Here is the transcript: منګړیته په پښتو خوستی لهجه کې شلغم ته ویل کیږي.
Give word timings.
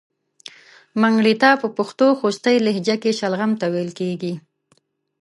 منګړیته 1.01 1.49
په 1.61 1.67
پښتو 1.77 2.07
خوستی 2.19 2.55
لهجه 2.65 2.95
کې 3.03 3.17
شلغم 3.19 3.51
ته 3.59 3.65
ویل 3.73 3.91
کیږي. 3.99 4.33